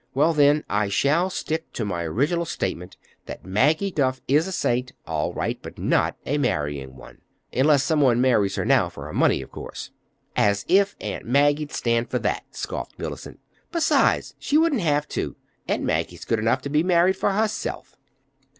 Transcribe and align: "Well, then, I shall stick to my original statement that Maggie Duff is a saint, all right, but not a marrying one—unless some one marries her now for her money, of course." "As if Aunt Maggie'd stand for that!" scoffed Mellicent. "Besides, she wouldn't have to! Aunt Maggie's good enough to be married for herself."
"Well, 0.15 0.33
then, 0.33 0.63
I 0.67 0.89
shall 0.89 1.29
stick 1.29 1.71
to 1.73 1.85
my 1.85 2.01
original 2.01 2.43
statement 2.45 2.97
that 3.27 3.45
Maggie 3.45 3.91
Duff 3.91 4.19
is 4.27 4.47
a 4.47 4.51
saint, 4.51 4.93
all 5.05 5.31
right, 5.31 5.61
but 5.61 5.77
not 5.77 6.17
a 6.25 6.39
marrying 6.39 6.95
one—unless 6.95 7.83
some 7.83 8.01
one 8.01 8.19
marries 8.19 8.55
her 8.55 8.65
now 8.65 8.89
for 8.89 9.05
her 9.05 9.13
money, 9.13 9.43
of 9.43 9.51
course." 9.51 9.91
"As 10.35 10.65
if 10.67 10.95
Aunt 11.01 11.27
Maggie'd 11.27 11.71
stand 11.71 12.09
for 12.09 12.17
that!" 12.17 12.45
scoffed 12.49 12.97
Mellicent. 12.97 13.39
"Besides, 13.71 14.33
she 14.39 14.57
wouldn't 14.57 14.81
have 14.81 15.07
to! 15.09 15.35
Aunt 15.67 15.83
Maggie's 15.83 16.25
good 16.25 16.39
enough 16.39 16.63
to 16.63 16.69
be 16.69 16.81
married 16.81 17.15
for 17.15 17.33
herself." 17.33 17.95